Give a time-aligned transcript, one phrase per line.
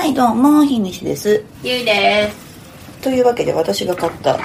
[0.00, 1.44] はいどうもひにしです。
[1.62, 3.02] ゆいです。
[3.02, 4.38] というわけで私が買った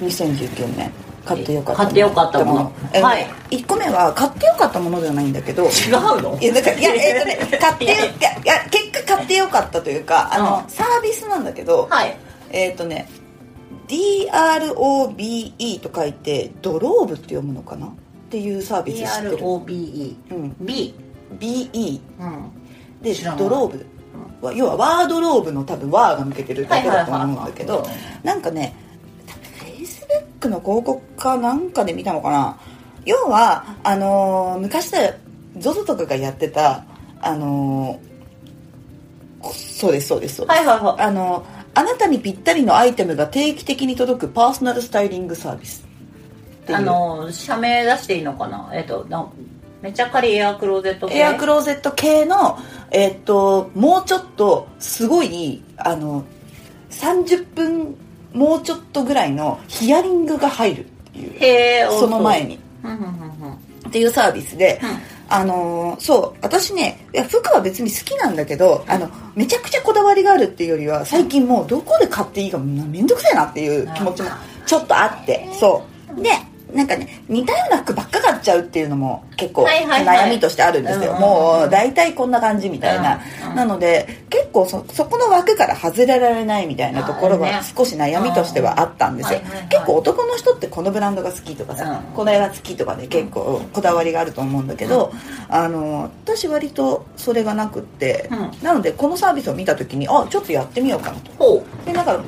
[0.00, 0.90] 2019年
[1.22, 2.72] 買ってよかった買ってよかったもの。
[2.94, 3.26] えはい。
[3.50, 5.64] 1個目は買ってよかったものではないんだけど。
[5.64, 6.38] 違うの？
[6.40, 7.96] いやなんかいやえっ、とね 買ってよい
[8.46, 8.64] や。
[8.70, 10.70] 結果買ってよかったというかあの、うん。
[10.70, 12.16] サービスなんだけど、はい。
[12.50, 13.06] えっ、とね
[13.88, 17.88] DROBE と書いてドローブって読むのかな？
[17.88, 17.90] っ
[18.30, 19.36] ていうサービス知ってる。
[19.36, 20.56] DROBE うん。
[20.58, 20.94] B
[21.38, 22.50] BE うん。
[23.02, 23.76] でドローブ。
[23.76, 23.84] は
[24.54, 27.86] 要はワードローブの多分ワーが抜けてるだけだと思うんだけど
[28.22, 28.74] なんかね
[29.26, 32.56] 多分フェイスブックの広告かなんかで見たのかな。
[33.04, 34.96] 要はあのー昔さ
[35.58, 36.84] ZOZO とかがやってた
[37.20, 41.00] あのーそうですそうですそうです、はいはいはい。
[41.02, 45.86] あのあなたにぴったりのアイテムが定期的に届くパーソナルスタイリングサービス
[46.68, 48.70] あの社名出していいのかな？
[48.74, 49.28] えっとな
[49.86, 51.18] めちゃかりエアクローゼット系？
[51.18, 52.58] エアクローゼット系の、
[52.90, 56.24] えっともうちょっとすごいあの
[56.90, 57.96] 30分
[58.32, 62.58] もうちょっとぐらいのヒアリングが入るっていうその前に。
[62.82, 63.06] うんうんうんう
[63.52, 63.52] ん。
[63.88, 64.88] っていうサービスで、うん。
[65.28, 74.28] あのーそう私ねいや服は別に好きなんだけどあのめちゃくちゃこだわりがあるっていうよりは最近もうどこで買っていいかもうめんどくさいなっていう気持ちも
[74.66, 76.22] ちょっとあってそう。
[76.22, 76.30] で
[76.76, 83.20] なんかね似たような服ばっか買っちゃうっていうのも結構悩みとしてあるんですよ、うんもう大体こんな感じみたいな、
[83.54, 92.14] なので結構そそこの枠から外れられないみたいなところあは少し悩みとしてはあったんですよ、結構男の人ってこのブランドが好きとかさ、うん。
[92.14, 95.12] この絵が好きとかで結構こだわりがあると思うんだけど、
[95.48, 98.64] あの私割とそれがなくって、うん。
[98.64, 101.32] なのでこのサービスを見た時にあちょっとやってみようかなと。
[101.32, 102.22] ほでなんか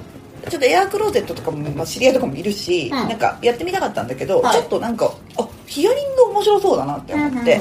[0.48, 2.90] ちょっとエアクローゼットとかも、まあ、知り合いとかもいるし、ん。
[2.90, 4.54] なんかやってみたかったんだけど、はい。
[4.54, 7.60] ちょっとなんかあヒアリング面白そうだなって思って、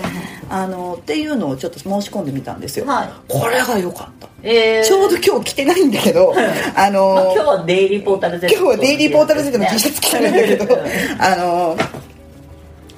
[0.49, 3.09] あのっていうのをちょっと申し込んでみたんですよ、はい。
[3.27, 4.83] これが良かった、えー。
[4.83, 6.33] ちょうど今日着てないんだけど、
[6.75, 10.77] あのまあ今日はデイリーポータル Z 今日はデイリーポータル Z の T シャツ着てるんだけど、
[11.19, 11.77] あの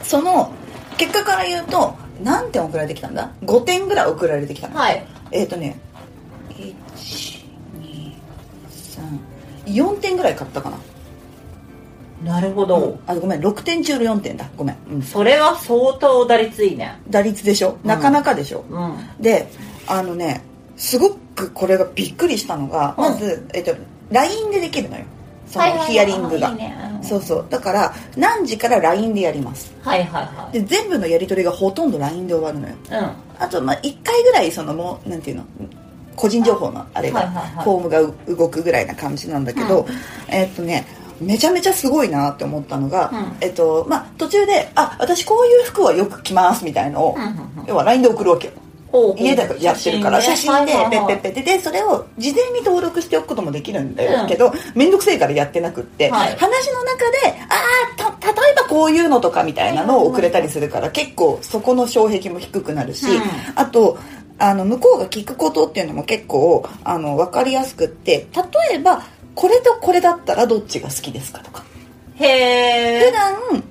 [0.03, 0.53] その
[0.97, 5.03] 結果から言うと何点送られてきたんだ？5点ぐらい送られてきたの、はい。
[5.31, 5.79] えっ、とね
[6.49, 9.19] 123
[9.71, 10.77] 4点ぐらい買ったかな。
[12.23, 13.41] なるほど、あごめん。
[13.41, 14.49] 6点中4点だ。
[14.57, 16.99] ごめん、うん、それは相当打率いいね。
[17.09, 17.77] 打率でしょ？
[17.83, 18.97] なかなかでしょ、うん。
[19.21, 19.47] で
[19.87, 20.43] あのね
[20.75, 23.03] すごくこれがびっくりしたのが、うん。
[23.05, 23.73] まず、えっと、
[24.11, 25.05] LINE でできるのよ。
[25.47, 26.53] そのヒアリングが、
[27.01, 27.45] そうそう。
[27.49, 29.73] だから何時から LINE でやります。
[29.81, 32.75] はいはいはで全部のやり取りがほとんど LINE で終わるのよ。
[32.75, 33.11] いうん。
[33.39, 35.43] あとまあ1回ぐらいそのもうなんていうの？
[36.19, 37.29] 個人情報のあれが、
[37.63, 39.87] フォームがう動くぐらいな感じなんだけど、うん。
[40.27, 40.85] えっとね
[41.21, 43.37] めちゃめちゃすごいなって思ったのが、うん。
[43.39, 47.17] えっとまあ、途中で「あ私こういう服はよく着ます」みたいのを、
[47.67, 48.53] 要は LINE で送るわけよ。
[49.17, 57.61] 家でやってるから写真でペッペッペッてでそれを事前に登録しておくこともできるんだけど面倒くせえからやってなくって、はい話の中であ
[57.97, 63.21] あた例えばこういうのとかみたいなのを送れたりするから結構そこの障壁も低くなるし、うん
[63.55, 63.99] あと
[64.39, 68.27] あの向こうが聞くことっていうのも結構あの分かりやすくって
[68.69, 69.03] 例えば
[69.35, 71.63] これとこれだったらどっちが好きですかとか。
[72.15, 73.63] へえ普段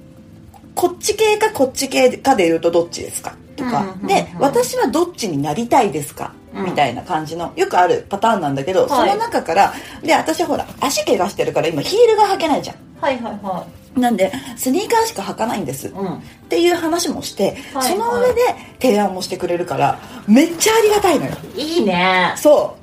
[0.75, 3.35] こっち系かこっち系かで言うとどっちですか？
[3.57, 6.65] とか、うんうんうんで私はどっちになりたいですか、うん。
[6.67, 9.11] みたいな感じのよくあるパターンなんだけど、はい。
[9.11, 12.77] その中からで私はほら足怪我してるから今ヒールが履けないじゃん。
[13.01, 13.67] はいはいは
[14.01, 16.15] なんでスニーカーしか履かないんです、いうん。
[16.15, 17.93] っていう話もして、はい。
[17.93, 18.41] その上で
[18.81, 21.33] 提案もしてくれるからめっちゃありがたいのよ。
[21.57, 22.35] いいね。
[22.37, 22.77] そ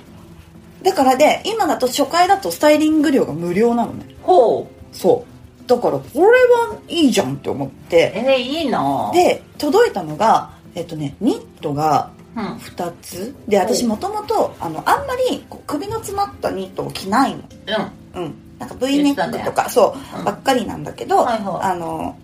[0.81, 0.83] う。
[0.85, 4.05] だからで今だと初回だとスタイリング料が無料なのね。
[4.21, 4.95] ほう。
[4.95, 5.67] そう。
[5.67, 8.13] だからこれはいいじゃんって思って。
[8.15, 9.11] えー、いいな。
[9.13, 12.43] で届いたのがえっとねニットがうん。
[12.57, 13.35] 2つ。
[13.47, 17.43] で私もともとあのあんまり首の詰まったニットを着ないの。
[18.15, 18.23] うん。
[18.23, 18.35] うん
[18.67, 20.25] なんか V ネックとか、そう、うん。
[20.25, 21.67] ばっかりなんだけど、はいはい。
[21.71, 22.17] あの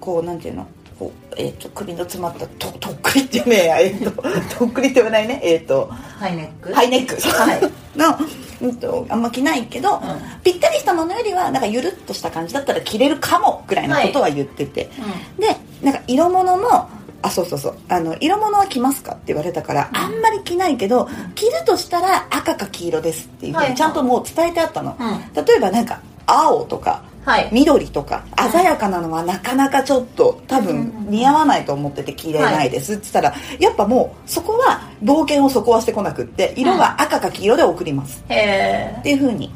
[0.00, 0.66] こうなんていうの？
[0.98, 4.10] こう、えっと首の詰まったととっくりっていうね えっと
[4.58, 5.40] とっくりって言わないね。
[5.42, 6.72] えっとハイネック？
[6.72, 7.16] ハイネック。
[7.20, 7.60] はい。
[7.98, 8.16] の、
[8.60, 10.02] うんと、あんま着ないけど、ん。
[10.42, 14.90] ぴったりしたものよりはなんかゆるっとした感じだったら着れるかもぐらいのことは言ってて、
[15.38, 16.88] でなんか色物も
[17.24, 17.78] あそうそうそう。
[17.88, 25.44] あの色物は着ますかって言われたから、あんまり着ないけど着るとしたら赤か黄色ですっていうふうはいにちゃんともう伝えてあったの、うん。
[25.44, 27.48] 例えばなんか青とかはい。
[27.50, 38.22] 緑とか鮮やかなのはなかなかちょっと多分似合わないと思ってて着れないですって言ったらやっぱもうそこは冒険をそこはしてこなくって色は赤か黄色で送ります。
[38.28, 39.50] へえっていう風に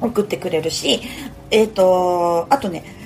[0.00, 1.02] 送ってくれるし
[1.50, 2.84] えっ、とあとね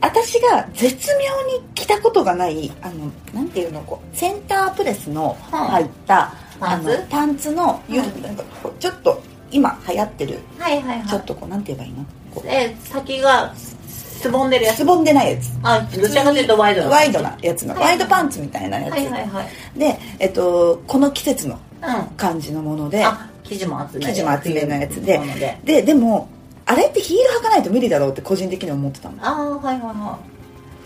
[0.00, 6.96] 私が絶妙に着たことがないあのなんていうのこうセンタープレスの入った、パンツ？
[6.96, 11.08] あのパンツのうんなんかこうちょっと今流行ってるはいはいはい。
[11.08, 12.04] ちょっとこうなんて言えばいいの？
[12.34, 12.48] こう。
[12.48, 14.78] え先がすぼんでるやつ？
[14.78, 15.50] すぼんでないやつ。
[15.62, 17.82] あどちらかというとワイドなワイドなやつの、はい。
[17.84, 19.42] ワイドパンツみたいなやつ、はいはいは
[19.74, 19.78] い。
[19.78, 22.06] で、えっと、この季節のうん。
[22.16, 25.20] 感じのものであ生地も厚め生地も厚めのやつで。
[25.64, 26.28] ででも
[26.66, 29.16] あれってヒール履かないと無理だろうって個人的には思ってたの。
[29.24, 30.18] ああはいはいは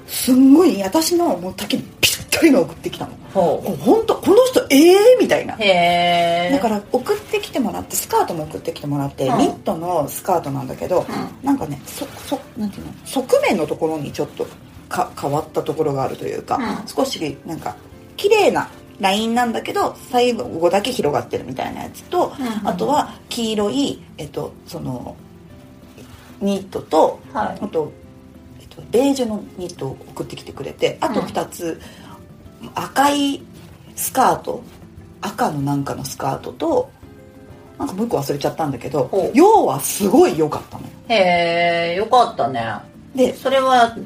[0.06, 3.12] すんごい私のもう丈にぴったりの送ってきたの。
[3.12, 5.54] いほもう本当この人ええみたいな。
[5.54, 9.38] うへえだから送ってきてもらってスカートも送ってきてもらって、うん。
[9.38, 11.06] ニットのスカートなんだけど、
[11.42, 12.92] うなんかねそそなんていうの？
[13.06, 14.46] 側面のところにちょっと
[14.88, 16.88] か変わったところがあるというか、うん。
[16.88, 17.76] 少しなんか
[18.16, 18.68] 綺麗な
[18.98, 22.68] ラインなんだけど最後だけ広がってるみたいなやつと、うんうん。
[22.68, 25.16] あとは黄色い、えっと、その
[26.40, 27.58] ニットとはい。
[27.60, 27.92] あと、
[28.60, 31.80] えっと、ベージュのニットを送ってきてくれてあとうん2つ、
[32.74, 33.42] 赤い
[33.96, 34.62] スカート
[35.20, 36.90] 赤のなんかのスカートと
[37.78, 40.90] なんかもう一個忘れちゃったんだけど要はすごい良かったのよ。
[41.08, 42.62] へえよかったね。
[43.14, 43.96] でそれは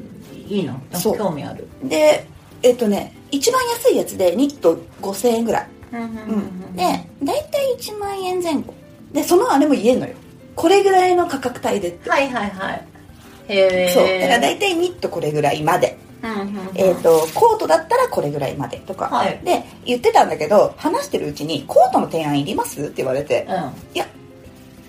[0.49, 0.81] いいの？
[1.17, 1.69] 興味ある。
[1.83, 2.27] で
[2.63, 6.11] えっとね一番安いやつでニット5000円ぐらい、うんうんう
[6.71, 6.83] ん、で
[7.23, 8.75] 大体1万円前後。
[9.13, 10.15] でそのあれも言えんのよ
[10.55, 11.89] これぐらいの価格帯で。
[11.89, 12.87] ってはいはいはい。
[13.49, 14.05] へえそう。
[14.21, 15.99] だから大体ニットこれぐらいまで。
[16.75, 19.39] えー、とコートだったらこれぐらいまでとか、はい。
[19.45, 23.45] で言ってたんだけど話してるうちに「コートの提案いります?」って言われて。
[23.49, 23.55] うん。
[23.55, 24.07] は「いや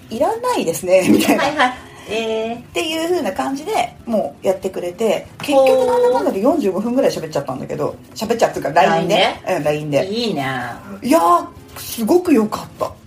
[0.10, 1.74] いらないですね」 みたいな、いはい。
[2.08, 9.26] えっていう風な感じでもうやってくれて結局なんだかんだで45分ぐらい喋っちゃったんだけど喋っちゃうっていうか LINE で。
[9.64, 10.06] LINE うんで。
[10.06, 10.46] いいね
[11.02, 11.46] いやー
[11.80, 13.05] すごく良かった、うん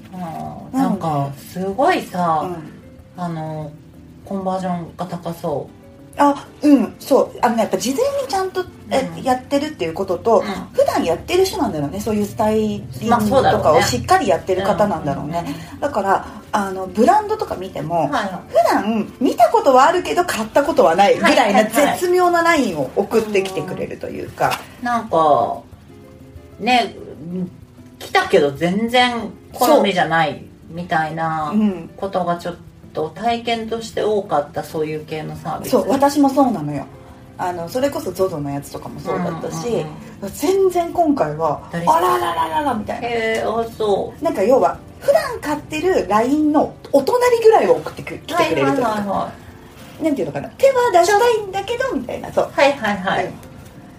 [0.78, 2.42] なんかすごいさ、
[3.16, 3.70] うん、あの
[4.24, 5.68] コンバージョンが高そ
[6.18, 7.38] あうんそう。
[7.40, 9.22] あのねやっぱ事前にちゃんとえうん。
[9.22, 10.44] やってるっていうことと、うん。
[10.72, 12.00] 普段やってる人なんだろうね。
[12.00, 15.44] そういうスタイリングとかをしっかりやってる方なんだろうね、
[15.80, 18.24] だからあのブランドとか見ても、うはい。
[18.24, 21.52] は普段見たことはあるけど買ったことはないぐらいなはい。
[21.52, 21.64] はい。
[21.64, 25.62] はい絶妙なラインを送ってきてくれるというか、いなんか
[26.58, 26.96] ね
[27.98, 32.56] 来たけど全然好みじゃないみたいなうん、ことがちょっ
[32.92, 35.70] と体験として多かったそういう系のサービス。
[35.70, 36.86] そう私もそうなのよ。
[37.38, 39.86] あのそれこそ ZOZO のやつとかもそうだったし、うんうん
[40.34, 43.06] 全然今回はあ誰らららららみたいな。
[43.06, 49.32] へえあそなんか要は普段買ってる LINE のお隣ぐらいを送ってく来うてくれるというか、はいはいは
[50.02, 50.48] なんていうのかな。
[50.58, 52.32] 手は出したいんだけどみたいな。
[52.32, 52.48] そう。
[52.48, 53.24] いはいはいはい。
[53.26, 53.47] はい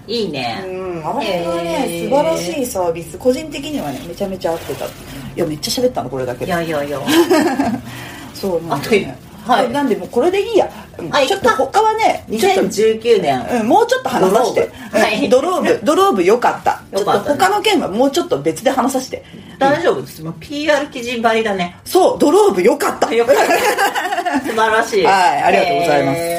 [0.09, 0.63] いいね。
[0.65, 3.17] うん、あれはね、素晴らしいサービス。
[3.17, 4.85] 個人的にはねめちゃめちゃ合ってた。
[4.85, 4.89] い
[5.35, 6.99] やめっちゃ喋ったのこれだけいでやいやいや。
[8.33, 9.19] そうなんあとだよね。
[9.45, 9.71] はい。
[9.71, 10.67] なんでもうこれでいいや。
[11.27, 13.61] ちょっと他はねちょっと2019年。
[13.61, 14.61] うん、もうちょっと話させて。
[14.61, 14.97] ドローブ。
[14.97, 15.29] はい。
[15.29, 16.81] ドローブドローブよかった。
[16.97, 19.23] ちょっとよかったね他の件はもうちょっと別で話させて。
[19.59, 20.23] 大丈夫です。
[20.23, 21.75] もう PR 記事ばりだね。
[21.85, 23.13] そうドローブよかった。
[23.13, 24.39] よかった。
[24.41, 25.03] 素晴らしい。
[25.03, 26.19] はいありがとうございます。
[26.19, 26.38] へー